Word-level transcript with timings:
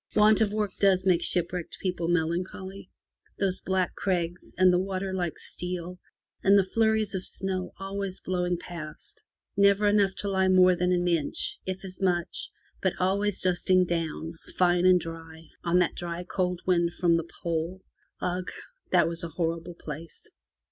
Want 0.15 0.41
of 0.41 0.51
work 0.51 0.71
does 0.79 1.05
make 1.05 1.21
shipwrecked 1.21 1.77
people 1.79 2.07
melancholy. 2.07 2.89
Those 3.37 3.61
black 3.61 3.93
crags, 3.93 4.51
and 4.57 4.73
the 4.73 4.79
water 4.79 5.13
like 5.13 5.37
steel, 5.37 5.99
and 6.43 6.57
the 6.57 6.63
flurries 6.63 7.13
of 7.13 7.23
snow 7.23 7.71
always 7.77 8.19
blowing 8.19 8.57
past— 8.57 9.21
never 9.55 9.85
enough 9.85 10.15
to 10.15 10.27
lie 10.27 10.47
more 10.47 10.75
than 10.75 10.91
an 10.91 11.07
inch, 11.07 11.59
if 11.67 11.85
as 11.85 12.01
much, 12.01 12.49
but 12.81 12.93
always 12.99 13.39
dusting 13.43 13.85
down, 13.85 14.39
fine 14.57 14.87
and 14.87 14.99
dry, 14.99 15.43
on 15.63 15.77
that 15.77 15.93
dry 15.93 16.23
cold 16.23 16.61
wind 16.65 16.93
from 16.95 17.15
the 17.17 17.29
Pole. 17.43 17.83
Ugh! 18.21 18.49
that 18.91 19.07
was 19.07 19.23
a 19.23 19.29
horrid 19.29 19.67
place! 19.77 20.27